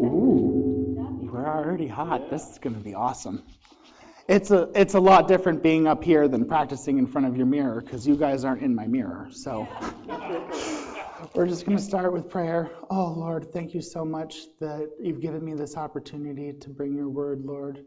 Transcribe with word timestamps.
Ooh, 0.00 1.28
we're 1.32 1.46
already 1.46 1.88
hot. 1.88 2.30
This 2.30 2.48
is 2.48 2.58
going 2.58 2.74
to 2.74 2.80
be 2.80 2.94
awesome. 2.94 3.42
It's 4.28 4.50
a 4.50 4.68
it's 4.74 4.94
a 4.94 5.00
lot 5.00 5.26
different 5.26 5.62
being 5.62 5.88
up 5.88 6.04
here 6.04 6.28
than 6.28 6.44
practicing 6.44 6.98
in 6.98 7.06
front 7.06 7.26
of 7.26 7.36
your 7.36 7.46
mirror 7.46 7.80
because 7.80 8.06
you 8.06 8.14
guys 8.14 8.44
aren't 8.44 8.62
in 8.62 8.74
my 8.74 8.86
mirror. 8.86 9.28
So 9.32 9.66
we're 11.34 11.46
just 11.46 11.64
going 11.66 11.78
to 11.78 11.82
start 11.82 12.12
with 12.12 12.28
prayer. 12.28 12.70
Oh 12.90 13.14
Lord, 13.16 13.52
thank 13.52 13.74
you 13.74 13.80
so 13.80 14.04
much 14.04 14.36
that 14.60 14.88
you've 15.00 15.20
given 15.20 15.44
me 15.44 15.54
this 15.54 15.76
opportunity 15.76 16.52
to 16.52 16.68
bring 16.70 16.94
your 16.94 17.08
word, 17.08 17.44
Lord. 17.44 17.84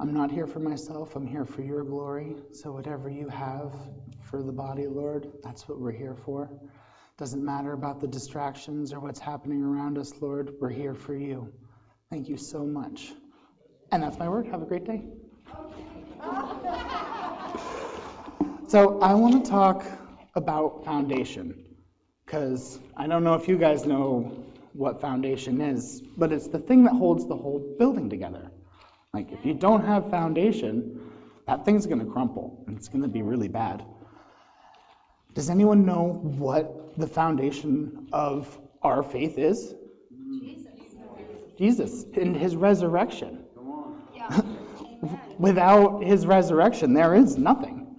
I'm 0.00 0.14
not 0.14 0.30
here 0.30 0.46
for 0.46 0.60
myself. 0.60 1.14
I'm 1.14 1.26
here 1.26 1.44
for 1.44 1.62
your 1.62 1.84
glory. 1.84 2.36
So 2.52 2.72
whatever 2.72 3.10
you 3.10 3.28
have 3.28 3.72
for 4.22 4.42
the 4.42 4.52
body, 4.52 4.86
Lord, 4.86 5.30
that's 5.42 5.68
what 5.68 5.78
we're 5.78 5.92
here 5.92 6.16
for. 6.24 6.48
Doesn't 7.16 7.44
matter 7.44 7.72
about 7.72 8.00
the 8.00 8.08
distractions 8.08 8.92
or 8.92 8.98
what's 8.98 9.20
happening 9.20 9.62
around 9.62 9.98
us, 9.98 10.12
Lord. 10.20 10.54
We're 10.60 10.70
here 10.70 10.94
for 10.94 11.14
you. 11.14 11.52
Thank 12.10 12.28
you 12.28 12.36
so 12.36 12.64
much. 12.66 13.12
And 13.92 14.02
that's 14.02 14.18
my 14.18 14.28
word. 14.28 14.48
Have 14.48 14.62
a 14.62 14.66
great 14.66 14.84
day. 14.84 15.04
So, 18.66 18.98
I 19.00 19.12
want 19.14 19.44
to 19.44 19.50
talk 19.50 19.84
about 20.34 20.84
foundation 20.84 21.76
because 22.24 22.80
I 22.96 23.06
don't 23.06 23.22
know 23.22 23.34
if 23.34 23.46
you 23.46 23.56
guys 23.58 23.84
know 23.84 24.44
what 24.72 25.00
foundation 25.00 25.60
is, 25.60 26.00
but 26.16 26.32
it's 26.32 26.48
the 26.48 26.58
thing 26.58 26.82
that 26.84 26.94
holds 26.94 27.28
the 27.28 27.36
whole 27.36 27.76
building 27.78 28.10
together. 28.10 28.50
Like, 29.12 29.30
if 29.30 29.44
you 29.44 29.54
don't 29.54 29.84
have 29.84 30.10
foundation, 30.10 31.12
that 31.46 31.64
thing's 31.64 31.86
going 31.86 32.00
to 32.00 32.10
crumple 32.10 32.64
and 32.66 32.76
it's 32.76 32.88
going 32.88 33.02
to 33.02 33.08
be 33.08 33.22
really 33.22 33.48
bad. 33.48 33.84
Does 35.34 35.50
anyone 35.50 35.84
know 35.84 36.20
what 36.22 36.96
the 36.96 37.06
foundation 37.06 38.08
of 38.12 38.58
our 38.82 39.02
faith 39.02 39.36
is? 39.36 39.74
Jesus. 40.40 40.72
Jesus 41.58 42.04
and 42.16 42.36
his 42.36 42.54
resurrection. 42.56 43.44
Without 45.38 46.04
his 46.04 46.26
resurrection, 46.26 46.94
there 46.94 47.14
is 47.14 47.36
nothing. 47.36 47.96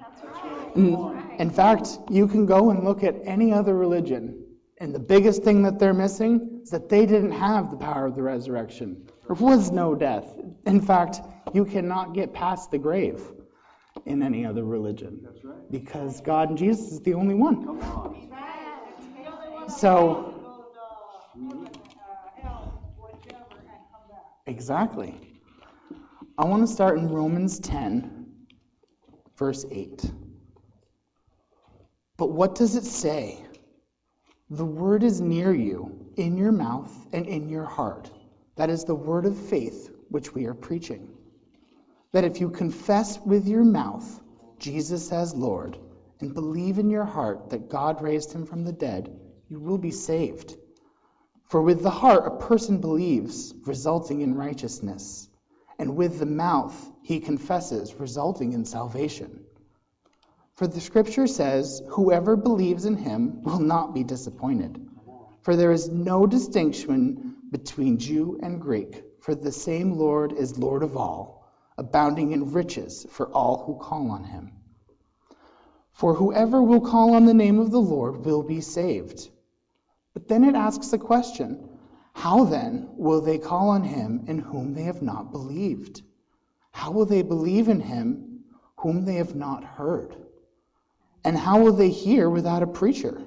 In, 0.75 1.22
in 1.39 1.50
fact, 1.50 1.89
you 2.09 2.28
can 2.28 2.45
go 2.45 2.69
and 2.69 2.83
look 2.83 3.03
at 3.03 3.16
any 3.25 3.52
other 3.53 3.75
religion, 3.75 4.45
and 4.80 4.94
the 4.94 5.00
biggest 5.00 5.44
thing 5.44 5.63
that 5.63 5.80
they're 5.80 5.94
missing 5.94 6.61
is 6.63 6.69
that 6.72 6.89
they 6.89 7.06
didn't 7.06 7.31
have 7.31 7.72
the 7.72 7.78
power 7.78 8.06
of 8.06 8.16
the 8.16 8.23
resurrection. 8.23 9.08
There 9.28 9.36
was 9.36 9.72
no 9.72 9.95
death. 9.95 10.25
In 10.66 10.81
fact, 10.81 11.22
you 11.53 11.66
cannot 11.66 12.13
get 12.13 12.33
past 12.33 12.72
the 12.72 12.78
grave 12.78 13.22
in 14.06 14.22
any 14.22 14.45
other 14.45 14.63
religion. 14.63 15.28
Because 15.71 16.21
God 16.21 16.49
and 16.49 16.58
Jesus 16.58 16.91
is 16.91 16.99
the 17.02 17.13
only 17.13 17.35
one. 17.35 17.61
So, 19.69 20.33
exactly. 24.45 25.16
I 26.38 26.45
want 26.45 26.67
to 26.67 26.73
start 26.73 26.97
in 26.99 27.09
Romans 27.09 27.59
10, 27.59 28.25
verse 29.38 29.66
8. 29.69 30.11
But 32.17 32.31
what 32.31 32.55
does 32.55 32.75
it 32.75 32.85
say? 32.85 33.44
The 34.50 34.66
word 34.66 35.03
is 35.03 35.19
near 35.19 35.53
you, 35.53 36.11
in 36.16 36.38
your 36.38 36.52
mouth 36.52 36.94
and 37.11 37.25
in 37.25 37.50
your 37.50 37.66
heart. 37.66 38.11
That 38.55 38.69
is 38.69 38.83
the 38.83 38.95
word 38.95 39.25
of 39.25 39.35
faith 39.35 39.89
which 40.09 40.33
we 40.33 40.45
are 40.45 40.53
preaching 40.53 41.16
that 42.16 42.23
if 42.23 42.39
you 42.39 42.50
confess 42.50 43.19
with 43.25 43.45
your 43.45 43.66
mouth 43.66 44.22
Jesus 44.59 45.11
as 45.11 45.36
Lord 45.36 45.78
and 46.20 46.34
believe 46.34 46.80
in 46.80 46.89
your 46.89 47.06
heart 47.06 47.50
that 47.50 47.70
God 47.70 48.02
raised 48.02 48.34
him 48.34 48.45
from 48.45 48.64
the 48.64 48.72
dead, 48.72 49.14
you 49.50 49.59
will 49.59 49.78
be 49.78 49.92
saved. 49.92 50.56
For 51.50 51.62
with 51.62 51.84
the 51.84 51.89
heart 51.89 52.25
a 52.25 52.45
person 52.47 52.80
believes, 52.80 53.53
resulting 53.66 54.22
in 54.22 54.36
righteousness, 54.36 55.30
and 55.78 55.95
with 55.95 56.20
the 56.20 56.25
mouth 56.25 56.75
he 57.02 57.20
confesses, 57.20 57.94
resulting 57.95 58.53
in 58.53 58.66
salvation. 58.66 59.45
For 60.56 60.67
the 60.67 60.81
scripture 60.81 61.28
says, 61.28 61.81
Whoever 61.90 62.35
believes 62.35 62.85
in 62.85 62.96
him 62.96 63.44
will 63.44 63.59
not 63.59 63.94
be 63.94 64.03
disappointed. 64.03 64.88
For 65.41 65.56
there 65.56 65.72
is 65.72 65.90
no 65.90 66.25
distinction 66.25 67.35
between 67.52 68.00
Jew 68.00 68.40
and 68.41 68.62
Greek, 68.62 69.03
for 69.19 69.35
the 69.35 69.52
same 69.52 69.97
Lord 69.97 70.31
is 70.34 70.58
Lord 70.58 70.81
of 70.81 70.97
all 70.97 71.44
abounding 71.78 72.31
in 72.31 72.52
riches 72.52 73.06
for 73.09 73.28
all 73.28 73.63
who 73.66 73.75
call 73.75 74.12
on 74.12 74.24
him. 74.24 74.52
For 75.94 76.13
whoever 76.13 76.62
will 76.62 76.81
call 76.81 77.16
on 77.16 77.25
the 77.25 77.34
name 77.34 77.59
of 77.59 77.72
the 77.72 77.81
Lord 77.81 78.25
will 78.25 78.44
be 78.44 78.62
saved. 78.62 79.30
But 80.14 80.28
then 80.28 80.44
it 80.44 80.56
asks 80.56 80.90
the 80.90 80.97
question 80.97 81.69
how 82.14 82.46
then 82.46 82.90
will 82.96 83.19
they 83.19 83.38
call 83.38 83.69
on 83.69 83.84
him 83.84 84.24
in 84.28 84.40
whom 84.40 84.74
they 84.74 84.84
have 84.84 85.02
not 85.02 85.31
believed? 85.31 86.02
How 86.72 86.91
will 86.91 87.06
they 87.06 87.22
believe 87.22 87.68
in 87.68 87.81
him 87.81 88.46
whom 88.78 89.03
they 89.03 89.16
have 89.16 89.35
not 89.35 89.64
heard? 89.64 90.16
And 91.25 91.38
how 91.38 91.62
will 91.62 91.74
they 91.74 91.90
hear 91.90 92.30
without 92.30 92.64
a 92.64 92.68
preacher? 92.68 93.22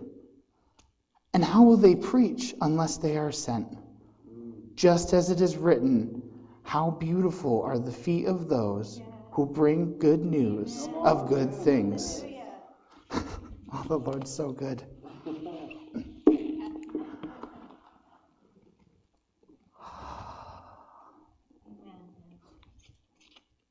And 1.34 1.44
how 1.44 1.64
will 1.64 1.76
they 1.76 1.94
preach 1.94 2.54
unless 2.60 2.96
they 2.96 3.18
are 3.18 3.32
sent? 3.32 3.76
Just 4.74 5.12
as 5.12 5.30
it 5.30 5.40
is 5.40 5.56
written, 5.56 6.22
how 6.68 6.90
beautiful 6.90 7.62
are 7.62 7.78
the 7.78 7.90
feet 7.90 8.26
of 8.26 8.46
those 8.46 9.00
who 9.30 9.46
bring 9.46 9.98
good 9.98 10.22
news 10.22 10.86
of 11.02 11.26
good 11.26 11.50
things. 11.50 12.22
oh, 13.10 13.84
the 13.88 13.98
Lord's 13.98 14.30
so 14.30 14.52
good. 14.52 14.84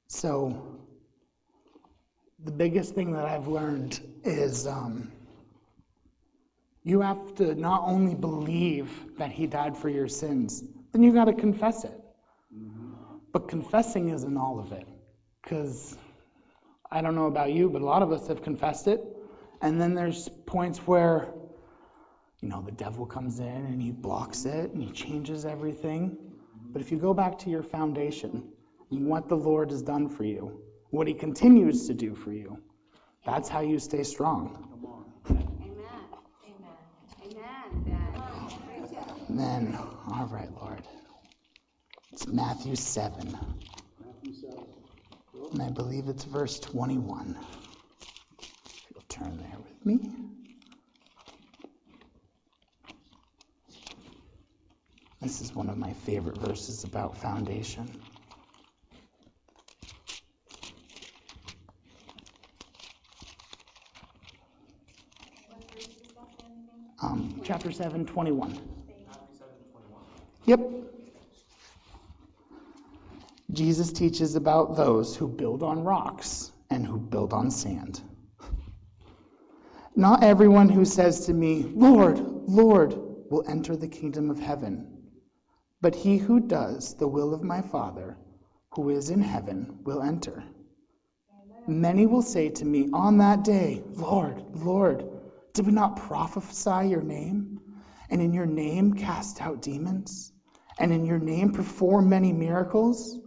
So, 0.10 0.80
the 2.44 2.52
biggest 2.52 2.96
thing 2.96 3.14
that 3.14 3.26
I've 3.26 3.48
learned 3.48 4.00
is 4.24 4.66
um, 4.66 5.12
you 6.84 7.02
have 7.02 7.36
to 7.36 7.54
not 7.54 7.84
only 7.86 8.16
believe 8.16 8.90
that 9.20 9.32
He 9.32 9.46
died 9.46 9.78
for 9.78 9.90
your 9.90 10.08
sins, 10.08 10.64
then 10.92 11.04
you 11.04 11.14
got 11.14 11.26
to 11.26 11.34
confess 11.34 11.84
it. 11.84 12.07
But 13.32 13.48
confessing 13.48 14.10
isn't 14.10 14.38
all 14.38 14.60
of 14.60 14.72
it. 14.72 14.88
Because 15.44 15.98
I 16.90 17.02
don't 17.02 17.16
know 17.16 17.28
about 17.28 17.52
you, 17.52 17.70
but 17.70 17.82
a 17.82 17.86
lot 17.86 18.02
of 18.02 18.12
us 18.12 18.28
have 18.28 18.42
confessed 18.42 18.88
it. 18.88 19.02
And 19.62 19.82
then 19.82 19.96
there's 19.96 20.30
points 20.46 20.80
where, 20.80 21.28
you 22.42 22.50
know, 22.50 22.62
the 22.62 22.72
devil 22.72 23.06
comes 23.06 23.40
in 23.40 23.46
and 23.46 23.82
he 23.82 23.92
blocks 23.92 24.46
it 24.46 24.72
and 24.72 24.82
he 24.82 24.92
changes 24.92 25.46
everything. 25.46 26.18
But 26.72 26.82
if 26.82 26.92
you 26.92 26.98
go 26.98 27.14
back 27.14 27.40
to 27.40 27.50
your 27.50 27.64
foundation 27.64 28.50
and 28.92 29.08
what 29.08 29.30
the 29.30 29.36
Lord 29.36 29.72
has 29.72 29.82
done 29.82 30.10
for 30.10 30.24
you, 30.24 30.62
what 30.90 31.08
he 31.08 31.14
continues 31.14 31.88
to 31.88 31.94
do 31.94 32.16
for 32.16 32.32
you, 32.32 32.58
that's 33.26 33.50
how 33.50 33.62
you 33.62 33.80
stay 33.80 34.04
strong. 34.04 34.64
Amen. 35.30 35.40
Amen. 36.46 37.48
Amen. 37.86 38.18
Amen. 39.30 39.80
All 40.12 40.28
right, 40.28 40.50
Lord. 40.62 40.84
It's 42.18 42.26
Matthew 42.26 42.76
7. 42.76 43.38
Matthew 44.04 44.34
7. 44.34 44.64
And 45.52 45.62
I 45.62 45.70
believe 45.70 46.08
it's 46.08 46.24
verse 46.24 46.60
21. 46.60 47.38
If 48.40 48.86
You'll 48.92 49.04
turn 49.08 49.38
there 49.38 49.60
with 49.60 49.86
me. 49.86 50.00
This 55.22 55.42
is 55.42 55.54
one 55.54 55.70
of 55.70 55.78
my 55.78 55.94
favorite 55.94 56.40
verses 56.40 56.84
about 56.86 57.20
foundation. 57.20 57.88
Um, 67.00 67.42
chapter 67.44 67.72
7, 67.72 68.08
21. 68.08 68.60
Yep. 70.48 70.88
Jesus 73.58 73.92
teaches 73.92 74.36
about 74.36 74.76
those 74.76 75.16
who 75.16 75.28
build 75.28 75.64
on 75.64 75.84
rocks 75.84 76.52
and 76.70 76.86
who 76.86 77.00
build 77.00 77.34
on 77.34 77.50
sand. 77.50 78.00
Not 79.96 80.24
everyone 80.24 80.70
who 80.70 80.86
says 80.86 81.26
to 81.26 81.34
me, 81.34 81.64
Lord, 81.64 82.20
Lord, 82.20 82.94
will 83.32 83.44
enter 83.50 83.76
the 83.76 83.88
kingdom 83.88 84.30
of 84.30 84.38
heaven, 84.38 85.02
but 85.82 85.96
he 85.96 86.18
who 86.20 86.40
does 86.40 86.94
the 86.98 87.08
will 87.08 87.34
of 87.34 87.42
my 87.42 87.64
Father 87.64 88.16
who 88.76 88.92
is 88.92 89.10
in 89.10 89.22
heaven 89.22 89.80
will 89.84 90.04
enter. 90.04 90.44
Many 91.66 92.06
will 92.06 92.22
say 92.22 92.50
to 92.50 92.64
me 92.64 92.90
on 92.94 93.18
that 93.18 93.44
day, 93.44 93.82
Lord, 93.96 94.40
Lord, 94.54 95.04
did 95.54 95.66
we 95.66 95.72
not 95.72 95.98
prophesy 95.98 96.90
your 96.90 97.02
name, 97.02 97.60
and 98.12 98.22
in 98.22 98.34
your 98.34 98.46
name 98.46 98.94
cast 98.94 99.42
out 99.42 99.64
demons, 99.64 100.32
and 100.78 100.94
in 100.94 101.08
your 101.08 101.18
name 101.18 101.54
perform 101.54 102.08
many 102.08 102.32
miracles? 102.34 103.20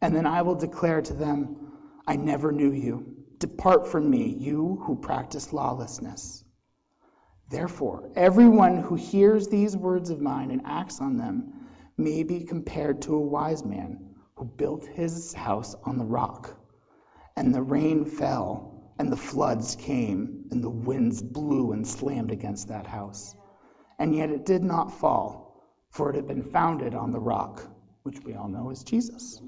And 0.00 0.14
then 0.14 0.26
I 0.26 0.42
will 0.42 0.54
declare 0.54 1.02
to 1.02 1.12
them, 1.12 1.72
I 2.06 2.16
never 2.16 2.52
knew 2.52 2.72
you. 2.72 3.16
Depart 3.38 3.88
from 3.88 4.08
me, 4.08 4.36
you 4.38 4.80
who 4.82 4.96
practice 4.96 5.52
lawlessness. 5.52 6.44
Therefore, 7.50 8.10
everyone 8.14 8.78
who 8.78 8.94
hears 8.94 9.48
these 9.48 9.76
words 9.76 10.10
of 10.10 10.20
mine 10.20 10.50
and 10.50 10.62
acts 10.64 11.00
on 11.00 11.16
them 11.16 11.52
may 11.96 12.22
be 12.22 12.44
compared 12.44 13.02
to 13.02 13.14
a 13.14 13.20
wise 13.20 13.64
man 13.64 14.14
who 14.36 14.44
built 14.44 14.86
his 14.86 15.32
house 15.32 15.74
on 15.84 15.98
the 15.98 16.04
rock. 16.04 16.56
And 17.36 17.54
the 17.54 17.62
rain 17.62 18.04
fell, 18.04 18.92
and 18.98 19.10
the 19.10 19.16
floods 19.16 19.76
came, 19.76 20.44
and 20.50 20.62
the 20.62 20.70
winds 20.70 21.22
blew 21.22 21.72
and 21.72 21.86
slammed 21.86 22.30
against 22.30 22.68
that 22.68 22.86
house. 22.86 23.34
And 23.98 24.14
yet 24.14 24.30
it 24.30 24.44
did 24.44 24.62
not 24.62 24.92
fall, 24.92 25.64
for 25.90 26.10
it 26.10 26.16
had 26.16 26.28
been 26.28 26.42
founded 26.42 26.94
on 26.94 27.12
the 27.12 27.20
rock, 27.20 27.64
which 28.02 28.20
we 28.24 28.34
all 28.34 28.48
know 28.48 28.70
is 28.70 28.84
Jesus. 28.84 29.40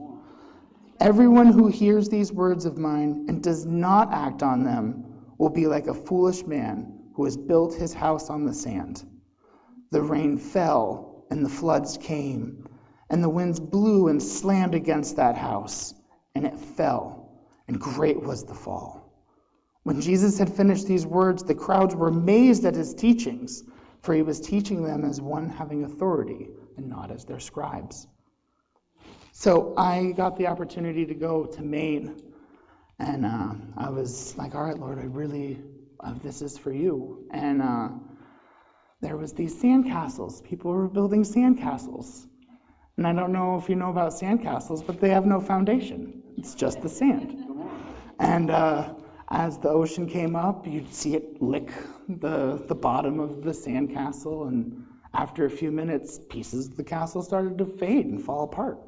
Everyone 1.00 1.47
who 1.47 1.69
hears 1.69 2.11
these 2.11 2.31
words 2.31 2.67
of 2.67 2.76
mine 2.76 3.25
and 3.26 3.43
does 3.43 3.64
not 3.64 4.12
act 4.12 4.43
on 4.43 4.64
them 4.64 5.05
will 5.38 5.49
be 5.49 5.67
like 5.67 5.87
a 5.87 5.94
foolish 5.94 6.47
man 6.47 6.93
who 7.14 7.25
has 7.25 7.38
built 7.38 7.73
his 7.73 7.94
house 7.94 8.29
on 8.29 8.44
the 8.44 8.52
sand. 8.52 9.02
The 9.93 10.02
rain 10.02 10.37
fell, 10.37 11.25
and 11.31 11.43
the 11.43 11.49
floods 11.49 11.97
came, 11.97 12.69
and 13.08 13.25
the 13.25 13.31
winds 13.31 13.58
blew 13.58 14.08
and 14.08 14.23
slammed 14.23 14.75
against 14.75 15.17
that 15.17 15.38
house, 15.38 15.94
and 16.35 16.44
it 16.44 16.58
fell, 16.58 17.32
and 17.67 17.81
great 17.81 18.23
was 18.23 18.44
the 18.44 18.55
fall. 18.55 19.11
When 19.85 20.02
Jesus 20.02 20.37
had 20.38 20.52
finished 20.52 20.87
these 20.87 21.06
words, 21.06 21.44
the 21.44 21.55
crowds 21.55 21.97
were 21.97 22.08
amazed 22.08 22.67
at 22.67 22.75
his 22.75 22.93
teachings, 22.93 23.62
for 24.02 24.14
he 24.14 24.20
was 24.20 24.38
teaching 24.38 24.85
them 24.85 25.06
as 25.06 25.19
one 25.19 25.49
having 25.49 25.82
authority 25.82 26.49
and 26.76 26.91
not 26.91 27.11
as 27.11 27.25
their 27.25 27.41
scribes. 27.41 28.06
So 29.32 29.74
I 29.76 30.12
got 30.12 30.36
the 30.36 30.48
opportunity 30.48 31.06
to 31.06 31.14
go 31.14 31.46
to 31.46 31.62
Maine, 31.62 32.20
and 32.98 33.24
uh, 33.24 33.54
I 33.76 33.90
was 33.90 34.36
like, 34.36 34.54
"All 34.54 34.62
right, 34.62 34.78
Lord, 34.78 34.98
I 34.98 35.04
really, 35.04 35.60
uh, 36.00 36.14
this 36.22 36.42
is 36.42 36.58
for 36.58 36.72
you." 36.72 37.28
And 37.30 37.62
uh, 37.62 37.88
there 39.00 39.16
was 39.16 39.32
these 39.32 39.54
sandcastles. 39.54 40.42
People 40.44 40.72
were 40.72 40.88
building 40.88 41.22
sandcastles, 41.22 42.26
and 42.96 43.06
I 43.06 43.12
don't 43.12 43.32
know 43.32 43.56
if 43.56 43.68
you 43.68 43.76
know 43.76 43.90
about 43.90 44.12
sandcastles, 44.12 44.84
but 44.86 45.00
they 45.00 45.10
have 45.10 45.24
no 45.24 45.40
foundation. 45.40 46.22
It's 46.36 46.54
just 46.54 46.82
the 46.82 46.88
sand. 46.88 47.36
And 48.18 48.50
uh, 48.50 48.94
as 49.30 49.58
the 49.58 49.68
ocean 49.68 50.06
came 50.08 50.34
up, 50.36 50.66
you'd 50.66 50.92
see 50.92 51.14
it 51.14 51.40
lick 51.40 51.72
the 52.08 52.62
the 52.66 52.74
bottom 52.74 53.20
of 53.20 53.42
the 53.42 53.52
sandcastle, 53.52 54.48
and 54.48 54.84
after 55.14 55.44
a 55.46 55.50
few 55.50 55.70
minutes, 55.70 56.18
pieces 56.28 56.66
of 56.66 56.76
the 56.76 56.84
castle 56.84 57.22
started 57.22 57.58
to 57.58 57.64
fade 57.64 58.06
and 58.06 58.22
fall 58.22 58.42
apart. 58.44 58.80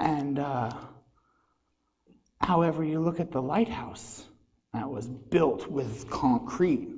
And 0.00 0.38
uh, 0.38 0.70
however, 2.40 2.82
you 2.82 3.00
look 3.00 3.20
at 3.20 3.30
the 3.30 3.42
lighthouse 3.42 4.24
that 4.72 4.88
was 4.88 5.06
built 5.06 5.70
with 5.70 6.08
concrete, 6.08 6.88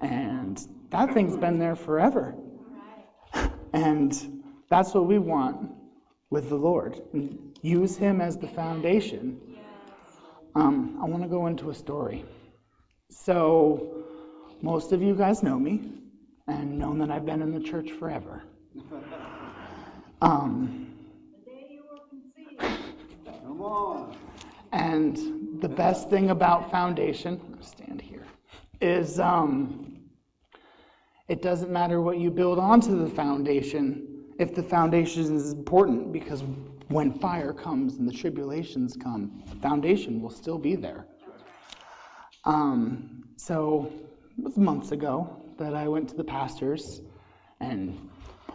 and 0.00 0.60
that 0.90 1.14
thing's 1.14 1.36
been 1.36 1.60
there 1.60 1.76
forever. 1.76 2.34
And 3.72 4.42
that's 4.68 4.92
what 4.92 5.06
we 5.06 5.18
want 5.18 5.70
with 6.30 6.48
the 6.48 6.56
Lord. 6.56 7.00
Use 7.62 7.96
Him 7.96 8.20
as 8.20 8.36
the 8.36 8.48
foundation. 8.48 9.40
Um, 10.54 10.98
I 11.00 11.06
want 11.06 11.22
to 11.22 11.28
go 11.28 11.46
into 11.46 11.70
a 11.70 11.74
story. 11.74 12.24
So, 13.08 14.04
most 14.60 14.92
of 14.92 15.00
you 15.00 15.14
guys 15.14 15.42
know 15.42 15.58
me 15.58 15.80
and 16.46 16.78
know 16.78 16.94
that 16.98 17.10
I've 17.10 17.24
been 17.24 17.40
in 17.40 17.52
the 17.52 17.60
church 17.60 17.92
forever. 17.92 18.42
Um. 20.20 20.91
And 24.72 25.60
the 25.60 25.68
best 25.68 26.10
thing 26.10 26.30
about 26.30 26.70
foundation, 26.70 27.40
stand 27.60 28.00
here, 28.00 28.24
is 28.80 29.20
um, 29.20 30.00
it 31.28 31.42
doesn't 31.42 31.70
matter 31.70 32.00
what 32.00 32.18
you 32.18 32.30
build 32.30 32.58
onto 32.58 32.98
the 32.98 33.10
foundation 33.10 34.08
if 34.38 34.54
the 34.54 34.62
foundation 34.62 35.36
is 35.36 35.52
important 35.52 36.12
because 36.12 36.42
when 36.88 37.12
fire 37.12 37.52
comes 37.52 37.98
and 37.98 38.08
the 38.08 38.12
tribulations 38.12 38.96
come, 38.96 39.42
the 39.48 39.56
foundation 39.56 40.20
will 40.20 40.30
still 40.30 40.58
be 40.58 40.74
there. 40.74 41.06
Um, 42.44 43.24
so 43.36 43.92
it 44.36 44.44
was 44.44 44.56
months 44.56 44.90
ago 44.90 45.44
that 45.58 45.74
I 45.74 45.86
went 45.86 46.08
to 46.08 46.16
the 46.16 46.24
pastors 46.24 47.02
and 47.60 48.10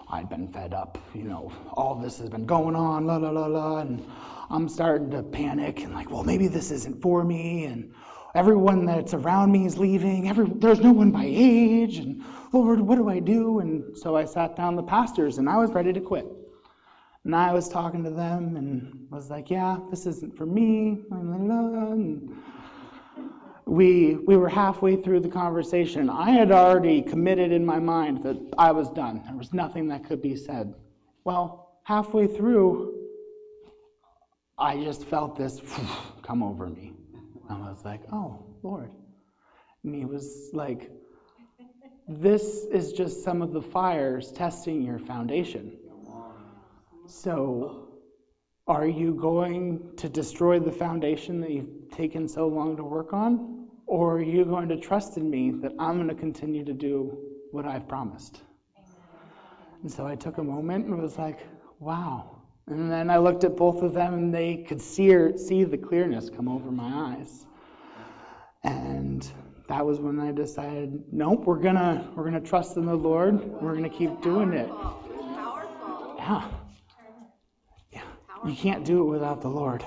I'd 0.10 0.30
been 0.30 0.48
fed 0.48 0.74
up, 0.74 0.98
you 1.14 1.24
know, 1.24 1.52
all 1.74 1.96
this 1.96 2.20
has 2.20 2.30
been 2.30 2.46
going 2.46 2.76
on, 2.76 3.06
la 3.06 3.18
la 3.18 3.30
la 3.30 3.46
la, 3.46 3.78
and 3.80 4.10
I'm 4.50 4.70
starting 4.70 5.12
to 5.12 5.22
panic 5.22 5.84
and 5.84 5.94
like, 5.94 6.10
well, 6.10 6.24
maybe 6.24 6.48
this 6.48 6.72
isn't 6.72 7.02
for 7.02 7.24
me, 7.26 7.66
and 7.66 7.94
everyone 8.34 8.86
that's 8.86 9.14
around 9.14 9.52
me 9.52 9.66
is 9.66 9.78
leaving. 9.78 10.30
Every 10.30 10.48
there's 10.48 10.80
no 10.80 10.94
one 10.94 11.12
my 11.12 11.26
age, 11.28 11.98
and 11.98 12.24
Lord, 12.54 12.80
what 12.80 12.96
do 12.96 13.10
I 13.10 13.20
do? 13.20 13.60
And 13.60 13.98
so 13.98 14.16
I 14.16 14.24
sat 14.24 14.56
down 14.56 14.78
the 14.78 14.84
pastors, 14.84 15.40
and 15.40 15.50
I 15.50 15.58
was 15.58 15.72
ready 15.72 15.92
to 15.92 16.00
quit. 16.00 16.26
And 17.26 17.36
I 17.36 17.52
was 17.52 17.68
talking 17.68 18.06
to 18.06 18.10
them 18.10 18.56
and 18.56 19.08
was 19.12 19.30
like, 19.30 19.50
yeah, 19.50 19.80
this 19.90 20.06
isn't 20.06 20.38
for 20.38 20.46
me. 20.46 21.04
La 21.12 21.18
la 21.18 21.60
la. 21.60 21.92
And 21.92 22.37
we 23.68 24.16
we 24.16 24.38
were 24.38 24.48
halfway 24.48 24.96
through 24.96 25.20
the 25.20 25.30
conversation. 25.30 26.10
I 26.10 26.32
had 26.32 26.52
already 26.52 27.02
committed 27.02 27.52
in 27.52 27.66
my 27.66 27.80
mind 27.80 28.24
that 28.24 28.38
I 28.58 28.72
was 28.72 28.90
done. 28.90 29.24
There 29.26 29.36
was 29.36 29.54
nothing 29.54 29.90
that 29.90 30.06
could 30.06 30.22
be 30.22 30.36
said. 30.36 30.74
Well, 31.26 31.80
halfway 31.84 32.28
through, 32.28 32.94
I 34.58 34.78
just 34.78 35.04
felt 35.06 35.36
this 35.36 35.62
come 36.22 36.44
over 36.44 36.68
me. 36.68 36.94
And 37.50 37.64
I 37.64 37.70
was 37.70 37.84
like, 37.84 38.02
oh, 38.12 38.46
Lord. 38.64 38.92
And 39.84 39.94
he 39.94 40.06
was 40.06 40.50
like, 40.54 40.90
this 42.08 42.66
is 42.72 42.94
just 42.94 43.24
some 43.24 43.42
of 43.42 43.52
the 43.52 43.62
fires 43.62 44.32
testing 44.32 44.82
your 44.82 45.00
foundation. 45.00 45.78
So, 47.06 47.90
are 48.66 48.88
you 48.88 49.14
going 49.14 49.96
to 49.98 50.10
destroy 50.10 50.60
the 50.60 50.72
foundation 50.72 51.42
that 51.42 51.52
you've 51.52 51.92
taken 51.92 52.28
so 52.28 52.48
long 52.48 52.78
to 52.78 52.84
work 52.84 53.14
on? 53.14 53.57
Or 53.88 54.18
are 54.18 54.22
you 54.22 54.46
going 54.46 54.68
to 54.70 54.78
trust 54.78 55.18
in 55.18 55.30
me 55.30 55.52
that 55.62 55.72
I'm 55.80 55.96
going 55.96 56.10
to 56.10 56.16
continue 56.16 56.64
to 56.66 56.74
do 56.74 57.18
what 57.52 57.66
I've 57.66 57.88
promised? 57.88 58.42
And 59.82 59.92
so 59.92 60.06
I 60.06 60.16
took 60.16 60.38
a 60.38 60.44
moment 60.44 60.86
and 60.86 61.02
was 61.02 61.18
like, 61.18 61.40
wow. 61.80 62.42
And 62.68 62.92
then 62.92 63.10
I 63.10 63.18
looked 63.18 63.46
at 63.46 63.56
both 63.56 63.82
of 63.84 63.94
them 63.94 64.14
and 64.14 64.34
they 64.34 64.58
could 64.58 64.82
see, 64.82 65.38
see 65.38 65.64
the 65.64 65.78
clearness 65.78 66.30
come 66.30 66.50
over 66.50 66.70
my 66.70 67.16
eyes. 67.16 67.46
And 68.64 69.26
that 69.70 69.86
was 69.86 70.00
when 70.00 70.20
I 70.20 70.34
decided, 70.34 71.04
nope, 71.12 71.46
we're 71.46 71.60
gonna 71.60 72.10
we're 72.16 72.26
gonna 72.26 72.42
trust 72.42 72.76
in 72.78 72.86
the 72.86 72.96
Lord. 72.96 73.44
We're 73.62 73.76
gonna 73.76 73.90
keep 73.90 74.22
doing 74.22 74.54
it. 74.54 74.70
Yeah. 76.18 76.50
Yeah. 77.92 78.02
You 78.46 78.56
can't 78.56 78.84
do 78.84 79.02
it 79.02 79.06
without 79.06 79.42
the 79.42 79.50
Lord. 79.50 79.84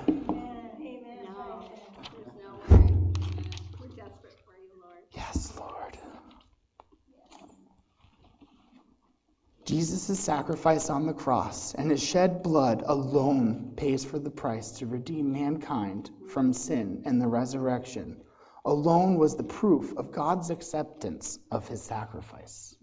Jesus' 9.71 10.19
sacrifice 10.19 10.91
on 10.91 11.07
the 11.07 11.12
cross 11.12 11.77
and 11.77 11.93
his 11.93 12.03
shed 12.03 12.43
blood 12.43 12.83
alone 12.85 13.75
pays 13.77 14.05
for 14.05 14.19
the 14.19 14.29
price 14.29 14.73
to 14.79 14.87
redeem 14.87 15.33
mankind 15.33 16.11
from 16.27 16.53
sin 16.53 17.03
and 17.07 17.23
the 17.23 17.29
resurrection. 17.29 18.21
Alone 18.65 19.15
was 19.15 19.37
the 19.37 19.45
proof 19.45 19.97
of 19.97 20.11
God's 20.11 20.50
acceptance 20.50 21.39
of 21.53 21.69
his 21.69 21.81
sacrifice. 21.83 22.75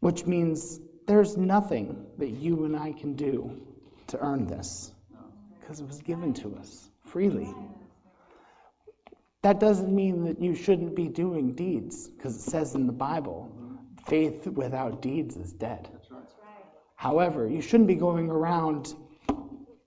Which 0.00 0.26
means 0.26 0.80
there's 1.06 1.36
nothing 1.36 2.06
that 2.18 2.30
you 2.30 2.64
and 2.64 2.76
I 2.76 2.90
can 2.92 3.14
do 3.14 3.62
to 4.08 4.18
earn 4.18 4.48
this 4.48 4.90
because 5.60 5.78
it 5.78 5.86
was 5.86 6.02
given 6.02 6.34
to 6.34 6.56
us 6.56 6.90
freely. 7.04 7.54
That 9.48 9.60
doesn't 9.60 9.90
mean 9.90 10.24
that 10.24 10.42
you 10.42 10.54
shouldn't 10.54 10.94
be 10.94 11.08
doing 11.08 11.54
deeds, 11.54 12.06
because 12.06 12.36
it 12.36 12.50
says 12.50 12.74
in 12.74 12.86
the 12.86 12.92
Bible, 12.92 13.50
faith 14.06 14.46
without 14.46 15.00
deeds 15.00 15.38
is 15.38 15.50
dead. 15.54 15.88
However, 16.96 17.48
you 17.48 17.62
shouldn't 17.62 17.86
be 17.88 17.94
going 17.94 18.28
around, 18.28 18.94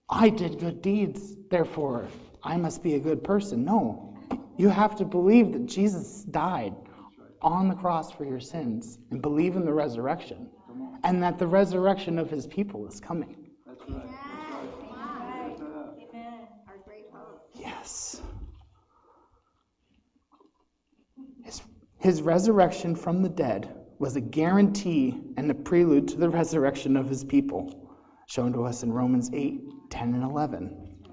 I 0.09 0.29
did 0.29 0.57
good 0.57 0.81
deeds, 0.81 1.21
therefore 1.51 2.07
I 2.43 2.57
must 2.57 2.81
be 2.81 2.95
a 2.95 2.99
good 2.99 3.23
person. 3.23 3.63
No. 3.63 4.17
You 4.57 4.69
have 4.69 4.95
to 4.95 5.05
believe 5.05 5.53
that 5.53 5.67
Jesus 5.67 6.23
died 6.23 6.73
on 7.39 7.67
the 7.67 7.75
cross 7.75 8.11
for 8.11 8.25
your 8.25 8.39
sins 8.39 8.97
and 9.11 9.21
believe 9.21 9.55
in 9.55 9.63
the 9.63 9.73
resurrection, 9.73 10.49
and 11.03 11.21
that 11.21 11.37
the 11.37 11.45
resurrection 11.45 12.17
of 12.17 12.31
his 12.31 12.47
people 12.47 12.87
is 12.87 12.99
coming. 12.99 13.51
That's 13.67 13.79
right. 13.87 14.07
Our 16.67 16.77
great 16.83 17.05
hope. 17.13 17.47
Yes. 17.53 18.19
His, 22.01 22.23
resurrection 22.23 22.95
from 22.95 23.21
the 23.21 23.29
dead 23.29 23.75
was 23.99 24.15
a 24.15 24.21
guarantee 24.21 25.21
and 25.37 25.51
a 25.51 25.53
prelude 25.53 26.07
to 26.07 26.17
the 26.17 26.29
resurrection 26.29 26.97
of 26.97 27.07
his 27.07 27.23
people, 27.23 27.95
shown 28.25 28.53
to 28.53 28.63
us 28.63 28.81
in 28.81 28.91
Romans 28.91 29.29
8 29.31 29.61
10 29.91 30.15
and 30.15 30.23
11. 30.23 31.05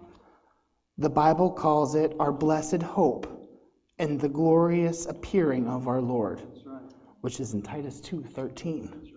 The 0.96 1.10
Bible 1.10 1.50
calls 1.50 1.94
it 1.94 2.16
our 2.18 2.32
blessed 2.32 2.82
hope 2.82 3.50
and 3.98 4.18
the 4.18 4.30
glorious 4.30 5.04
appearing 5.04 5.68
of 5.68 5.88
our 5.88 6.00
Lord, 6.00 6.40
right. 6.64 6.80
which 7.20 7.38
is 7.38 7.52
in 7.52 7.60
Titus 7.60 8.00
2 8.00 8.22
13. 8.22 8.90
Right. 8.90 9.12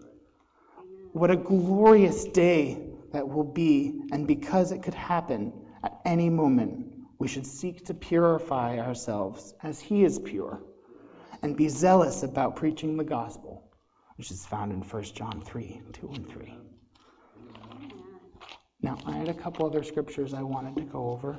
What 1.13 1.31
a 1.31 1.37
glorious 1.37 2.25
day 2.25 2.85
that 3.13 3.29
will 3.29 3.45
be, 3.45 4.01
and 4.11 4.27
because 4.27 4.73
it 4.73 4.83
could 4.83 4.93
happen 4.93 5.53
at 5.85 6.01
any 6.03 6.29
moment, 6.29 6.93
we 7.17 7.29
should 7.29 7.47
seek 7.47 7.85
to 7.85 7.93
purify 7.93 8.79
ourselves 8.79 9.53
as 9.63 9.79
He 9.79 10.03
is 10.03 10.19
pure, 10.19 10.61
and 11.41 11.57
be 11.57 11.67
zealous 11.69 12.23
about 12.23 12.55
preaching 12.55 12.97
the 12.97 13.03
gospel, 13.03 13.71
which 14.17 14.31
is 14.31 14.45
found 14.45 14.71
in 14.71 14.81
1 14.81 15.03
John 15.03 15.41
3 15.41 15.81
2 15.93 16.11
and 16.13 16.29
3. 16.29 16.57
Now, 18.81 18.97
I 19.05 19.11
had 19.11 19.29
a 19.29 19.33
couple 19.33 19.65
other 19.65 19.83
scriptures 19.83 20.33
I 20.33 20.41
wanted 20.41 20.75
to 20.77 20.83
go 20.83 21.11
over. 21.11 21.37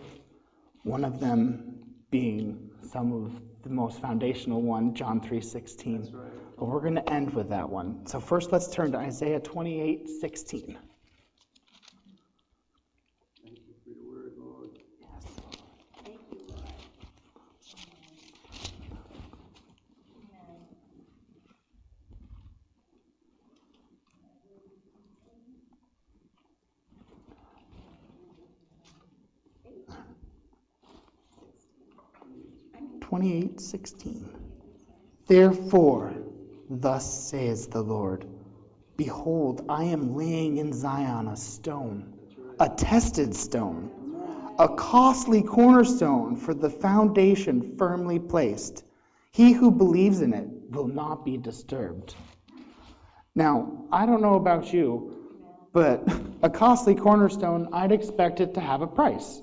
One 0.84 1.04
of 1.04 1.18
them 1.18 1.82
being 2.10 2.70
some 2.92 3.12
of 3.12 3.32
the 3.62 3.70
most 3.70 4.00
foundational 4.00 4.60
one, 4.62 4.94
John 4.94 5.20
3:16. 5.20 6.12
Right. 6.12 6.30
But 6.58 6.66
we're 6.66 6.80
going 6.80 6.96
to 6.96 7.12
end 7.12 7.34
with 7.34 7.48
that 7.48 7.68
one. 7.68 8.06
So 8.06 8.20
first 8.20 8.52
let's 8.52 8.68
turn 8.68 8.92
to 8.92 8.98
Isaiah 8.98 9.40
28:16. 9.40 10.76
28 33.12 33.60
16. 33.60 34.30
Therefore, 35.26 36.14
thus 36.70 37.28
says 37.28 37.66
the 37.66 37.82
Lord 37.82 38.24
Behold, 38.96 39.66
I 39.68 39.84
am 39.84 40.16
laying 40.16 40.56
in 40.56 40.72
Zion 40.72 41.28
a 41.28 41.36
stone, 41.36 42.14
a 42.58 42.70
tested 42.70 43.34
stone, 43.34 44.54
a 44.58 44.66
costly 44.66 45.42
cornerstone 45.42 46.36
for 46.36 46.54
the 46.54 46.70
foundation 46.70 47.76
firmly 47.76 48.18
placed. 48.18 48.82
He 49.30 49.52
who 49.52 49.70
believes 49.72 50.22
in 50.22 50.32
it 50.32 50.48
will 50.70 50.88
not 50.88 51.22
be 51.22 51.36
disturbed. 51.36 52.14
Now, 53.34 53.88
I 53.92 54.06
don't 54.06 54.22
know 54.22 54.36
about 54.36 54.72
you, 54.72 55.18
but 55.74 56.10
a 56.42 56.48
costly 56.48 56.94
cornerstone, 56.94 57.74
I'd 57.74 57.92
expect 57.92 58.40
it 58.40 58.54
to 58.54 58.60
have 58.60 58.80
a 58.80 58.86
price. 58.86 59.42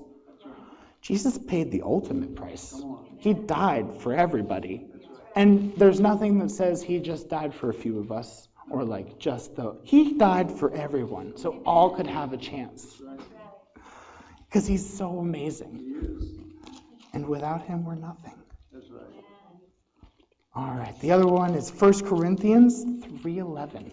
Jesus 1.01 1.37
paid 1.37 1.71
the 1.71 1.81
ultimate 1.83 2.35
price. 2.35 2.81
He 3.19 3.33
died 3.33 4.01
for 4.01 4.13
everybody. 4.13 4.87
And 5.35 5.73
there's 5.75 5.99
nothing 5.99 6.39
that 6.39 6.51
says 6.51 6.81
he 6.81 6.99
just 6.99 7.29
died 7.29 7.53
for 7.53 7.69
a 7.69 7.73
few 7.73 7.99
of 7.99 8.11
us 8.11 8.47
or 8.69 8.83
like 8.83 9.19
just 9.19 9.55
the. 9.55 9.77
He 9.83 10.13
died 10.13 10.51
for 10.51 10.73
everyone 10.73 11.37
so 11.37 11.61
all 11.65 11.91
could 11.95 12.07
have 12.07 12.33
a 12.33 12.37
chance. 12.37 13.01
Because 14.47 14.67
he's 14.67 14.97
so 14.97 15.19
amazing. 15.19 16.55
And 17.13 17.27
without 17.27 17.63
him, 17.63 17.85
we're 17.85 17.95
nothing. 17.95 18.33
All 20.55 20.73
right. 20.73 20.99
The 20.99 21.11
other 21.11 21.27
one 21.27 21.55
is 21.55 21.71
1 21.71 22.05
Corinthians 22.05 22.83
3:11. 22.83 23.91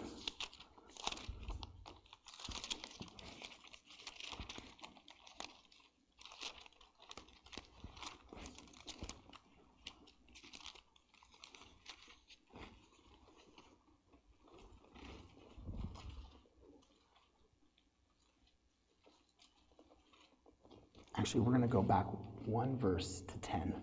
Actually, 21.27 21.41
we're 21.41 21.51
going 21.51 21.61
to 21.61 21.67
go 21.67 21.81
back 21.81 22.05
one 22.45 22.77
verse 22.77 23.21
to 23.27 23.37
10. 23.39 23.73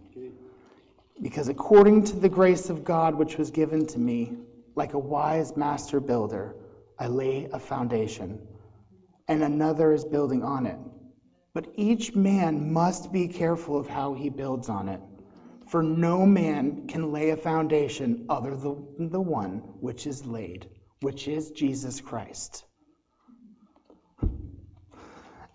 Because 1.21 1.49
according 1.49 2.05
to 2.05 2.17
the 2.17 2.31
grace 2.31 2.71
of 2.71 2.85
God 2.85 3.17
which 3.17 3.37
was 3.37 3.51
given 3.51 3.87
to 3.89 3.99
me, 3.99 4.33
like 4.75 4.95
a 4.95 4.99
wise 4.99 5.55
master 5.55 6.01
builder, 6.01 6.57
I 6.99 7.09
lay 7.09 7.47
a 7.53 7.59
foundation, 7.59 8.41
and 9.29 9.43
another 9.43 9.93
is 9.93 10.07
building 10.07 10.43
on 10.43 10.65
it. 10.65 10.79
But 11.53 11.67
each 11.75 12.15
man 12.15 12.73
must 12.73 13.13
be 13.13 13.29
careful 13.29 13.79
of 13.79 13.89
how 13.89 14.15
he 14.15 14.31
builds 14.31 14.71
on 14.71 14.89
it. 14.89 15.03
For 15.69 15.83
no 15.83 16.25
man 16.25 16.87
can 16.89 17.13
lay 17.13 17.29
a 17.29 17.37
foundation 17.37 18.25
other 18.31 18.57
than 18.57 19.11
the 19.11 19.21
one 19.21 19.59
which 19.81 20.07
is 20.07 20.25
laid, 20.25 20.71
which 21.03 21.29
is 21.29 21.51
Jesus 21.51 22.01
Christ. 22.01 22.65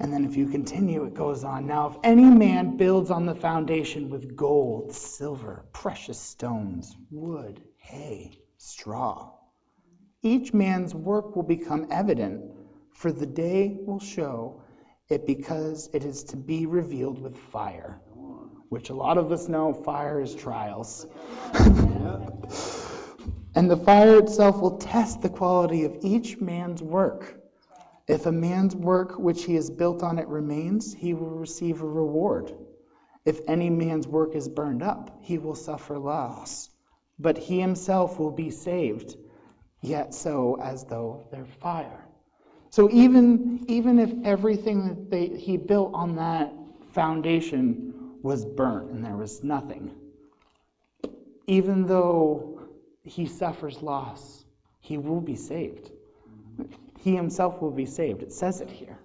And 0.02 0.14
then 0.14 0.24
if 0.24 0.38
you 0.38 0.48
continue, 0.48 1.04
it 1.04 1.14
goes 1.14 1.44
on. 1.44 1.68
Now, 1.68 1.90
if 1.90 1.98
any 2.04 2.24
man 2.24 2.78
builds 2.78 3.12
on 3.12 3.26
the 3.26 3.36
foundation 3.36 4.10
with 4.10 4.36
gold, 4.36 4.94
silver, 4.94 5.66
precious 5.74 6.18
stones, 6.18 6.96
wood, 7.12 7.62
hay, 7.78 8.40
straw, 8.58 9.32
each 10.22 10.54
man's 10.54 10.96
work 10.96 11.36
will 11.36 11.44
become 11.44 11.88
evident, 11.92 12.44
for 12.94 13.12
the 13.12 13.26
day 13.26 13.78
will 13.86 14.00
show 14.00 14.62
it 15.10 15.28
because 15.28 15.90
it 15.94 16.06
is 16.06 16.24
to 16.26 16.38
be 16.38 16.66
revealed 16.66 17.22
with 17.22 17.38
fire, 17.38 18.00
which 18.70 18.90
a 18.90 18.94
lot 18.94 19.18
of 19.18 19.34
us 19.34 19.50
know 19.50 19.74
fire 19.74 20.22
is 20.22 20.34
trials. 20.34 21.08
and 23.56 23.70
the 23.70 23.78
fire 23.78 24.20
itself 24.20 24.62
will 24.62 24.78
test 24.78 25.22
the 25.22 25.30
quality 25.30 25.84
of 25.84 25.98
each 26.04 26.40
man's 26.40 26.82
work. 26.82 27.39
If 28.10 28.26
a 28.26 28.32
man's 28.32 28.76
work 28.76 29.20
which 29.20 29.46
he 29.46 29.54
has 29.54 29.70
built 29.70 30.02
on 30.02 30.18
it 30.18 30.28
remains, 30.28 30.96
he 30.96 31.14
will 31.14 31.30
receive 31.30 31.84
a 31.84 31.88
reward. 31.88 32.52
If 33.24 33.40
any 33.48 33.70
man's 33.70 34.08
work 34.08 34.34
is 34.34 34.50
burned 34.50 34.82
up, 34.82 35.20
he 35.22 35.38
will 35.38 35.54
suffer 35.54 36.00
loss. 36.00 36.72
But 37.20 37.38
he 37.38 37.60
himself 37.60 38.18
will 38.18 38.32
be 38.32 38.50
saved, 38.50 39.16
yet 39.82 40.16
so 40.16 40.60
as 40.60 40.86
though 40.86 41.28
they're 41.32 41.46
fire. 41.62 42.04
So 42.72 42.90
even, 42.90 43.66
even 43.68 44.00
if 44.00 44.12
everything 44.26 44.88
that 44.88 45.12
they, 45.12 45.28
he 45.28 45.58
built 45.58 45.94
on 45.94 46.16
that 46.16 46.52
foundation 46.94 47.94
was 48.24 48.44
burnt 48.44 48.90
and 48.90 49.06
there 49.06 49.18
was 49.18 49.44
nothing, 49.44 49.94
even 51.46 51.86
though 51.86 52.60
he 53.04 53.28
suffers 53.28 53.84
loss, 53.84 54.44
he 54.80 54.98
will 54.98 55.22
be 55.22 55.36
saved 55.36 55.92
he 57.00 57.16
himself 57.16 57.62
will 57.62 57.72
be 57.72 57.86
saved. 57.86 58.22
It 58.22 58.34
says 58.34 58.62
it 58.62 58.70
here. 58.70 58.98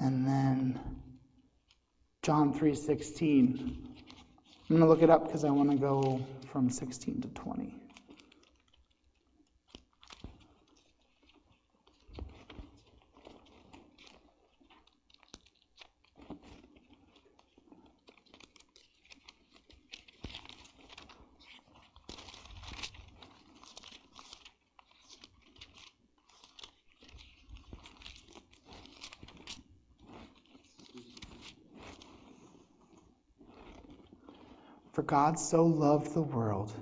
And 0.00 0.26
then 0.26 0.78
John 2.22 2.54
3:16. 2.54 3.88
I'm 4.70 4.76
going 4.76 4.80
to 4.80 4.86
look 4.86 5.02
it 5.02 5.10
up 5.10 5.26
because 5.26 5.44
I 5.44 5.50
want 5.50 5.70
to 5.70 5.76
go 5.76 6.20
from 6.52 6.68
16 6.68 7.22
to 7.22 7.28
20. 7.28 7.74
For 34.98 35.04
God 35.04 35.38
so 35.38 35.64
loved 35.64 36.12
the 36.12 36.22
world 36.22 36.72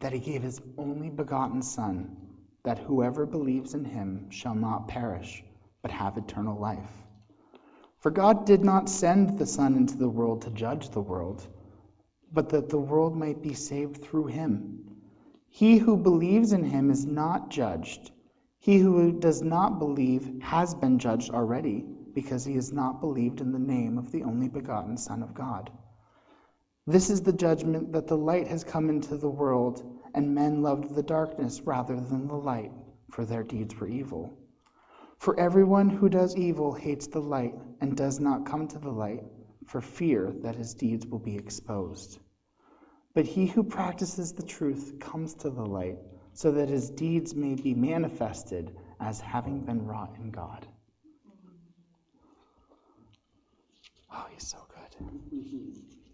that 0.00 0.14
he 0.14 0.18
gave 0.18 0.42
his 0.42 0.62
only 0.78 1.10
begotten 1.10 1.60
Son, 1.60 2.16
that 2.62 2.78
whoever 2.78 3.26
believes 3.26 3.74
in 3.74 3.84
him 3.84 4.30
shall 4.30 4.54
not 4.54 4.88
perish, 4.88 5.44
but 5.82 5.90
have 5.90 6.16
eternal 6.16 6.58
life. 6.58 7.04
For 7.98 8.10
God 8.10 8.46
did 8.46 8.64
not 8.64 8.88
send 8.88 9.38
the 9.38 9.44
Son 9.44 9.76
into 9.76 9.94
the 9.94 10.08
world 10.08 10.40
to 10.40 10.50
judge 10.52 10.88
the 10.88 11.02
world, 11.02 11.46
but 12.32 12.48
that 12.48 12.70
the 12.70 12.78
world 12.78 13.14
might 13.14 13.42
be 13.42 13.52
saved 13.52 14.02
through 14.02 14.28
him. 14.28 14.96
He 15.50 15.76
who 15.76 15.98
believes 15.98 16.54
in 16.54 16.64
him 16.64 16.90
is 16.90 17.04
not 17.04 17.50
judged. 17.50 18.10
He 18.58 18.78
who 18.78 19.12
does 19.12 19.42
not 19.42 19.78
believe 19.78 20.40
has 20.40 20.74
been 20.74 20.98
judged 20.98 21.30
already, 21.30 21.84
because 22.14 22.42
he 22.42 22.54
has 22.54 22.72
not 22.72 23.02
believed 23.02 23.42
in 23.42 23.52
the 23.52 23.58
name 23.58 23.98
of 23.98 24.12
the 24.12 24.22
only 24.22 24.48
begotten 24.48 24.96
Son 24.96 25.22
of 25.22 25.34
God. 25.34 25.70
This 26.88 27.10
is 27.10 27.22
the 27.22 27.32
judgment 27.32 27.92
that 27.94 28.06
the 28.06 28.16
light 28.16 28.46
has 28.46 28.62
come 28.62 28.88
into 28.90 29.16
the 29.16 29.28
world, 29.28 29.82
and 30.14 30.36
men 30.36 30.62
loved 30.62 30.94
the 30.94 31.02
darkness 31.02 31.60
rather 31.62 31.96
than 31.96 32.28
the 32.28 32.36
light, 32.36 32.70
for 33.10 33.24
their 33.24 33.42
deeds 33.42 33.74
were 33.74 33.88
evil. 33.88 34.38
For 35.18 35.38
everyone 35.40 35.90
who 35.90 36.08
does 36.08 36.36
evil 36.36 36.74
hates 36.74 37.08
the 37.08 37.20
light 37.20 37.54
and 37.80 37.96
does 37.96 38.20
not 38.20 38.46
come 38.46 38.68
to 38.68 38.78
the 38.78 38.90
light, 38.90 39.24
for 39.66 39.80
fear 39.80 40.32
that 40.42 40.54
his 40.54 40.74
deeds 40.74 41.04
will 41.04 41.18
be 41.18 41.36
exposed. 41.36 42.20
But 43.14 43.26
he 43.26 43.46
who 43.46 43.64
practices 43.64 44.34
the 44.34 44.46
truth 44.46 45.00
comes 45.00 45.34
to 45.34 45.50
the 45.50 45.66
light, 45.66 45.98
so 46.34 46.52
that 46.52 46.68
his 46.68 46.90
deeds 46.90 47.34
may 47.34 47.56
be 47.56 47.74
manifested 47.74 48.76
as 49.00 49.20
having 49.20 49.64
been 49.64 49.86
wrought 49.86 50.14
in 50.20 50.30
God. 50.30 50.68
Oh, 54.12 54.26
he's 54.32 54.46
so 54.46 54.58
good. 54.68 55.08
Mm-hmm. 55.34 56.05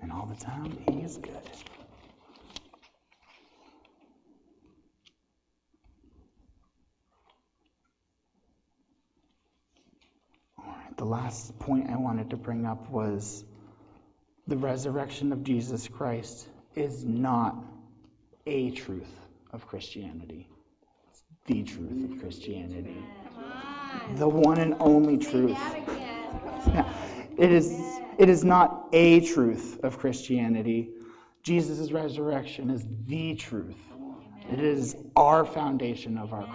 And 0.00 0.12
all 0.12 0.26
the 0.26 0.44
time, 0.44 0.76
he 0.88 1.00
is 1.00 1.16
good. 1.16 1.32
All 10.58 10.66
right, 10.66 10.96
the 10.96 11.04
last 11.04 11.58
point 11.58 11.90
I 11.90 11.96
wanted 11.96 12.30
to 12.30 12.36
bring 12.36 12.66
up 12.66 12.90
was 12.90 13.44
the 14.46 14.56
resurrection 14.56 15.32
of 15.32 15.42
Jesus 15.42 15.88
Christ 15.88 16.46
is 16.74 17.04
not 17.04 17.56
a 18.46 18.70
truth 18.72 19.20
of 19.52 19.66
Christianity. 19.66 20.48
It's 21.08 21.22
the 21.46 21.62
truth 21.62 22.12
of 22.12 22.20
Christianity. 22.20 23.02
The 24.16 24.28
one 24.28 24.58
and 24.58 24.74
only 24.80 25.18
truth. 25.18 25.58
Yeah. 26.66 26.92
It 27.36 27.50
is 27.50 28.00
it 28.18 28.28
is 28.28 28.44
not 28.44 28.88
a 28.92 29.20
truth 29.20 29.80
of 29.82 29.98
Christianity. 29.98 30.90
Jesus' 31.42 31.92
resurrection 31.92 32.70
is 32.70 32.84
the 33.06 33.34
truth. 33.34 33.76
It 34.50 34.60
is 34.60 34.96
our 35.16 35.44
foundation 35.44 36.18
of 36.18 36.32
our 36.32 36.48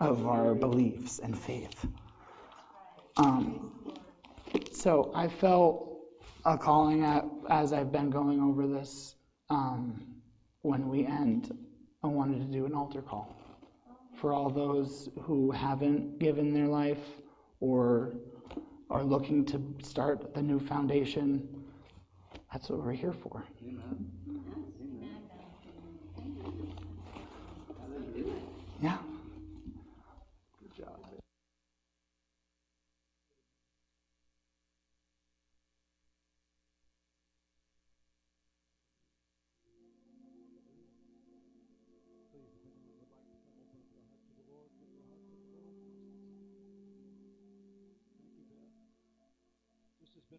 of 0.00 0.26
our 0.26 0.54
beliefs 0.54 1.20
and 1.20 1.38
faith. 1.38 1.86
Um, 3.16 3.94
so 4.72 5.12
I 5.14 5.28
felt 5.28 5.98
a 6.44 6.58
calling 6.58 7.04
at, 7.04 7.24
as 7.48 7.72
I've 7.72 7.92
been 7.92 8.10
going 8.10 8.40
over 8.40 8.66
this. 8.66 9.14
Um, 9.48 10.02
when 10.62 10.88
we 10.88 11.06
end, 11.06 11.56
I 12.02 12.06
wanted 12.06 12.38
to 12.38 12.52
do 12.52 12.66
an 12.66 12.74
altar 12.74 13.02
call 13.02 13.36
for 14.16 14.32
all 14.32 14.50
those 14.50 15.08
who 15.22 15.50
haven't 15.50 16.18
given 16.18 16.54
their 16.54 16.68
life 16.68 17.04
or 17.60 18.14
are 18.92 19.02
looking 19.02 19.42
to 19.46 19.58
start 19.82 20.34
the 20.34 20.42
new 20.42 20.60
foundation. 20.60 21.48
That's 22.52 22.68
what 22.68 22.84
we're 22.84 22.92
here 22.92 23.14
for. 23.14 23.42
Amen. 23.66 24.10
Yeah. 28.82 28.98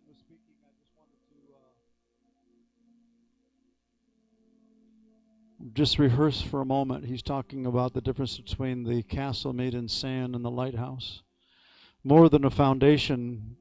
Was 0.07 0.17
speaking, 0.17 0.55
I 0.65 0.71
just 0.79 0.91
wanted 0.97 1.19
to 1.29 1.37
uh, 5.61 5.71
just 5.73 5.99
rehearse 5.99 6.41
for 6.41 6.61
a 6.61 6.65
moment. 6.65 7.05
He's 7.05 7.21
talking 7.21 7.65
about 7.65 7.93
the 7.93 8.01
difference 8.01 8.37
between 8.37 8.83
the 8.83 9.03
castle 9.03 9.53
made 9.53 9.73
in 9.73 9.87
sand 9.87 10.35
and 10.35 10.43
the 10.43 10.51
lighthouse. 10.51 11.21
More 12.03 12.27
than 12.29 12.43
a 12.43 12.49
foundation, 12.49 13.55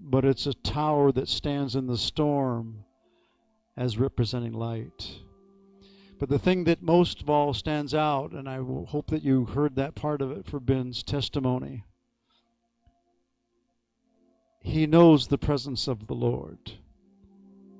but 0.00 0.24
it's 0.24 0.46
a 0.46 0.54
tower 0.54 1.10
that 1.12 1.28
stands 1.28 1.74
in 1.74 1.86
the 1.86 1.98
storm 1.98 2.84
as 3.76 3.98
representing 3.98 4.52
light. 4.52 5.18
But 6.18 6.28
the 6.28 6.38
thing 6.38 6.64
that 6.64 6.82
most 6.82 7.20
of 7.22 7.28
all 7.28 7.52
stands 7.52 7.92
out, 7.92 8.32
and 8.32 8.48
I 8.48 8.56
hope 8.56 9.08
that 9.08 9.22
you 9.22 9.44
heard 9.44 9.76
that 9.76 9.94
part 9.94 10.22
of 10.22 10.30
it 10.30 10.46
for 10.46 10.60
Ben's 10.60 11.02
testimony 11.02 11.84
he 14.66 14.84
knows 14.84 15.28
the 15.28 15.38
presence 15.38 15.86
of 15.86 16.08
the 16.08 16.14
Lord. 16.14 16.58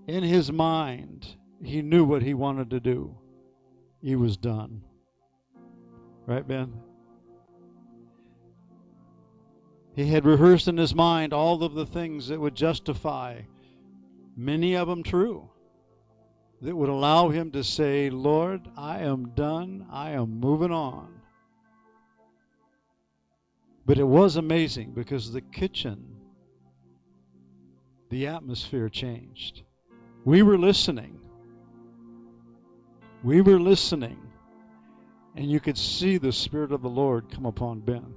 In 0.07 0.23
his 0.23 0.53
mind, 0.53 1.27
he 1.61 1.83
knew 1.83 2.05
what 2.05 2.23
he 2.23 2.33
wanted 2.33 2.71
to 2.71 2.79
do. 2.79 3.19
He 4.01 4.15
was 4.15 4.37
done. 4.37 4.83
Right, 6.27 6.47
Ben? 6.47 6.73
He 9.97 10.07
had 10.07 10.25
rehearsed 10.25 10.69
in 10.69 10.77
his 10.77 10.95
mind 10.95 11.33
all 11.33 11.65
of 11.65 11.75
the 11.75 11.87
things 11.87 12.29
that 12.29 12.39
would 12.39 12.55
justify, 12.55 13.41
many 14.37 14.77
of 14.77 14.87
them 14.87 15.03
true, 15.03 15.51
that 16.63 16.77
would 16.77 16.89
allow 16.89 17.31
him 17.31 17.51
to 17.51 17.65
say, 17.65 18.11
Lord, 18.11 18.61
I 18.77 19.01
am 19.01 19.31
done. 19.31 19.87
I 19.91 20.11
am 20.11 20.39
moving 20.39 20.71
on. 20.71 21.21
But 23.85 23.99
it 23.99 24.07
was 24.07 24.37
amazing 24.37 24.93
because 24.93 25.33
the 25.33 25.41
kitchen 25.41 26.16
the 28.09 28.29
atmosphere 28.29 28.89
changed. 28.89 29.63
We 30.25 30.43
were 30.43 30.59
listening. 30.59 31.21
We 33.23 33.41
were 33.41 33.59
listening. 33.59 34.19
And 35.35 35.51
you 35.51 35.61
could 35.61 35.77
see 35.77 36.19
the 36.19 36.33
Spirit 36.33 36.73
of 36.73 36.83
the 36.83 36.89
Lord 36.89 37.31
come 37.31 37.47
upon 37.47 37.81
Ben. 37.81 38.15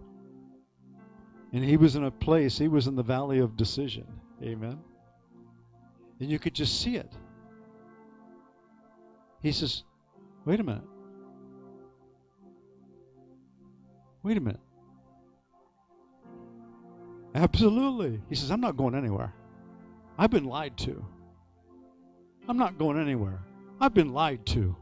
And 1.51 1.63
he 1.63 1.77
was 1.77 1.95
in 1.95 2.03
a 2.03 2.11
place, 2.11 2.57
he 2.57 2.67
was 2.67 2.87
in 2.87 2.95
the 2.95 3.03
valley 3.03 3.39
of 3.39 3.57
decision. 3.57 4.07
Amen. 4.41 4.79
And 6.19 6.29
you 6.29 6.39
could 6.39 6.53
just 6.53 6.79
see 6.79 6.95
it. 6.95 7.11
He 9.41 9.51
says, 9.51 9.83
Wait 10.45 10.59
a 10.59 10.63
minute. 10.63 10.83
Wait 14.23 14.37
a 14.37 14.41
minute. 14.41 14.59
Absolutely. 17.35 18.21
He 18.29 18.35
says, 18.35 18.51
I'm 18.51 18.61
not 18.61 18.75
going 18.75 18.95
anywhere. 18.95 19.33
I've 20.19 20.31
been 20.31 20.43
lied 20.43 20.77
to. 20.79 21.05
I'm 22.49 22.57
not 22.57 22.77
going 22.77 22.99
anywhere. 22.99 23.39
I've 23.79 23.93
been 23.93 24.11
lied 24.11 24.45
to. 24.47 24.75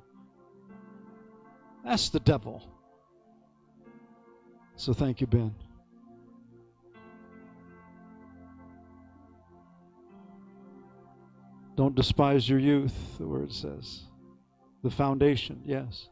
That's 1.85 2.09
the 2.09 2.19
devil. 2.19 2.63
So 4.77 4.93
thank 4.93 5.21
you, 5.21 5.27
Ben. 5.27 5.53
Don't 11.75 11.93
despise 11.93 12.49
your 12.49 12.57
youth, 12.57 12.95
the 13.19 13.27
word 13.27 13.53
says. 13.53 14.01
The 14.81 14.89
foundation, 14.89 15.61
yes. 15.65 16.09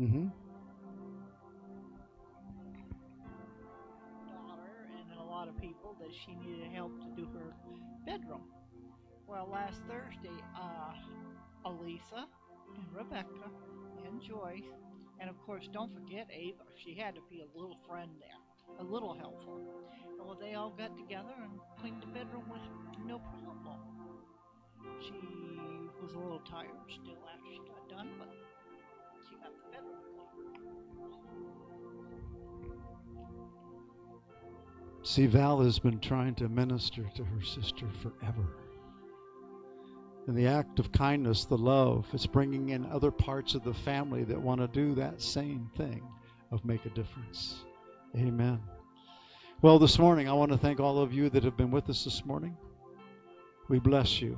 Mm-hmm. 0.00 0.28
That 6.06 6.14
she 6.14 6.34
needed 6.36 6.70
help 6.72 6.92
to 7.00 7.08
do 7.16 7.26
her 7.34 7.52
bedroom. 8.06 8.42
Well, 9.26 9.48
last 9.50 9.82
Thursday, 9.88 10.38
uh, 10.54 10.94
Elisa 11.64 12.26
and 12.76 12.86
Rebecca 12.94 13.50
and 14.06 14.22
Joyce, 14.22 14.70
and 15.18 15.28
of 15.28 15.36
course, 15.42 15.68
don't 15.72 15.92
forget 15.92 16.28
Ava. 16.30 16.62
She 16.76 16.94
had 16.94 17.16
to 17.16 17.20
be 17.28 17.42
a 17.42 17.58
little 17.58 17.78
friend 17.88 18.10
there, 18.20 18.38
a 18.78 18.84
little 18.84 19.18
helpful. 19.18 19.60
Well, 20.18 20.38
they 20.40 20.54
all 20.54 20.70
got 20.70 20.96
together 20.96 21.34
and 21.42 21.58
cleaned 21.80 22.02
the 22.02 22.06
bedroom 22.06 22.44
with 22.50 22.62
no 23.04 23.18
problem. 23.18 23.80
She 25.02 25.18
was 26.02 26.14
a 26.14 26.18
little 26.18 26.42
tired 26.48 26.70
still 26.86 27.18
after 27.26 27.50
she 27.50 27.58
got 27.66 27.88
done, 27.88 28.10
but 28.18 28.30
she 29.28 29.34
got 29.42 29.50
the 29.50 29.70
bedroom 29.74 30.15
See, 35.06 35.26
Val 35.26 35.60
has 35.60 35.78
been 35.78 36.00
trying 36.00 36.34
to 36.34 36.48
minister 36.48 37.04
to 37.14 37.22
her 37.22 37.40
sister 37.40 37.86
forever. 38.02 38.56
And 40.26 40.36
the 40.36 40.48
act 40.48 40.80
of 40.80 40.90
kindness, 40.90 41.44
the 41.44 41.56
love, 41.56 42.08
is 42.12 42.26
bringing 42.26 42.70
in 42.70 42.84
other 42.86 43.12
parts 43.12 43.54
of 43.54 43.62
the 43.62 43.72
family 43.72 44.24
that 44.24 44.42
want 44.42 44.60
to 44.62 44.66
do 44.66 44.96
that 44.96 45.22
same 45.22 45.70
thing 45.76 46.02
of 46.50 46.64
make 46.64 46.84
a 46.86 46.90
difference. 46.90 47.54
Amen. 48.16 48.60
Well, 49.62 49.78
this 49.78 49.96
morning, 49.96 50.28
I 50.28 50.32
want 50.32 50.50
to 50.50 50.58
thank 50.58 50.80
all 50.80 50.98
of 50.98 51.12
you 51.12 51.30
that 51.30 51.44
have 51.44 51.56
been 51.56 51.70
with 51.70 51.88
us 51.88 52.02
this 52.02 52.24
morning. 52.26 52.56
We 53.68 53.78
bless 53.78 54.20
you. 54.20 54.36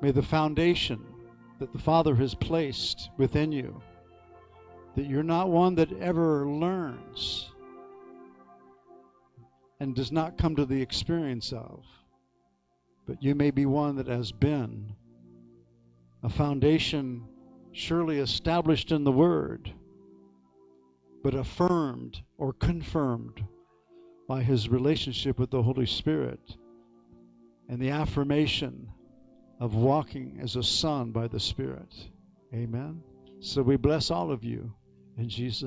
May 0.00 0.12
the 0.12 0.22
foundation 0.22 1.04
that 1.58 1.74
the 1.74 1.78
Father 1.78 2.14
has 2.14 2.34
placed 2.34 3.10
within 3.18 3.52
you, 3.52 3.82
that 4.96 5.04
you're 5.04 5.22
not 5.22 5.50
one 5.50 5.74
that 5.74 5.92
ever 6.00 6.46
learns 6.46 7.51
and 9.82 9.96
does 9.96 10.12
not 10.12 10.38
come 10.38 10.54
to 10.54 10.64
the 10.64 10.80
experience 10.80 11.52
of, 11.52 11.84
but 13.04 13.20
you 13.20 13.34
may 13.34 13.50
be 13.50 13.66
one 13.66 13.96
that 13.96 14.06
has 14.06 14.30
been 14.30 14.94
a 16.22 16.28
foundation 16.28 17.26
surely 17.72 18.20
established 18.20 18.92
in 18.92 19.02
the 19.02 19.10
Word, 19.10 19.72
but 21.24 21.34
affirmed 21.34 22.16
or 22.38 22.52
confirmed 22.52 23.44
by 24.28 24.40
his 24.40 24.68
relationship 24.68 25.36
with 25.36 25.50
the 25.50 25.64
Holy 25.64 25.86
Spirit 25.86 26.56
and 27.68 27.80
the 27.80 27.90
affirmation 27.90 28.88
of 29.58 29.74
walking 29.74 30.38
as 30.40 30.54
a 30.54 30.62
son 30.62 31.10
by 31.10 31.26
the 31.26 31.40
Spirit. 31.40 31.92
Amen. 32.54 33.02
So 33.40 33.62
we 33.62 33.76
bless 33.78 34.12
all 34.12 34.30
of 34.30 34.44
you 34.44 34.72
in 35.18 35.28
Jesus' 35.28 35.60